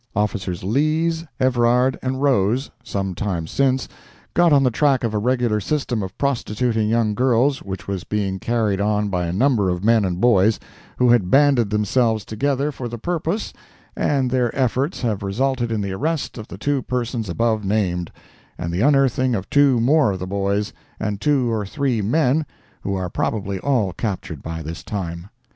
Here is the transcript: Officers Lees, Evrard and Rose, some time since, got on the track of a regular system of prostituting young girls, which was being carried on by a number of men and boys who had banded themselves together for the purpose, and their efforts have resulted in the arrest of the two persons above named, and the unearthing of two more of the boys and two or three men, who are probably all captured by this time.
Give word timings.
Officers 0.15 0.63
Lees, 0.63 1.25
Evrard 1.39 1.95
and 2.01 2.23
Rose, 2.23 2.71
some 2.83 3.13
time 3.13 3.45
since, 3.45 3.87
got 4.33 4.51
on 4.51 4.63
the 4.63 4.71
track 4.71 5.03
of 5.03 5.13
a 5.13 5.19
regular 5.19 5.59
system 5.59 6.01
of 6.01 6.17
prostituting 6.17 6.89
young 6.89 7.13
girls, 7.13 7.61
which 7.61 7.87
was 7.87 8.03
being 8.03 8.39
carried 8.39 8.81
on 8.81 9.09
by 9.09 9.27
a 9.27 9.31
number 9.31 9.69
of 9.69 9.83
men 9.83 10.03
and 10.03 10.19
boys 10.19 10.59
who 10.97 11.11
had 11.11 11.29
banded 11.29 11.69
themselves 11.69 12.25
together 12.25 12.71
for 12.71 12.87
the 12.87 12.97
purpose, 12.97 13.53
and 13.95 14.31
their 14.31 14.49
efforts 14.57 15.01
have 15.03 15.21
resulted 15.21 15.71
in 15.71 15.81
the 15.81 15.93
arrest 15.93 16.35
of 16.39 16.47
the 16.47 16.57
two 16.57 16.81
persons 16.81 17.29
above 17.29 17.63
named, 17.63 18.11
and 18.57 18.73
the 18.73 18.81
unearthing 18.81 19.35
of 19.35 19.47
two 19.51 19.79
more 19.79 20.13
of 20.13 20.17
the 20.17 20.25
boys 20.25 20.73
and 20.99 21.21
two 21.21 21.51
or 21.51 21.63
three 21.63 22.01
men, 22.01 22.43
who 22.81 22.95
are 22.95 23.07
probably 23.07 23.59
all 23.59 23.93
captured 23.93 24.41
by 24.41 24.63
this 24.63 24.81
time. 24.83 25.29